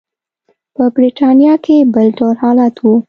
په 0.75 0.83
برېټانیا 0.95 1.53
کې 1.65 1.75
بل 1.93 2.07
ډول 2.17 2.35
حالت 2.43 2.75
و. 2.81 2.85